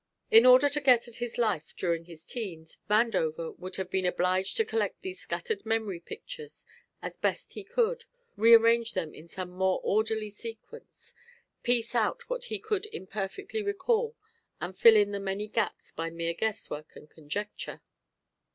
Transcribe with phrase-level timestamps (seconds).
[0.31, 4.57] In order to get at his life during his teens, Vandover would have been obliged
[4.57, 6.65] to collect these scattered memory pictures
[7.03, 11.13] as best he could, rearrange them in some more orderly sequence,
[11.61, 14.15] piece out what he could imperfectly recall
[14.59, 17.79] and fill in the many gaps by mere guesswork and conjecture.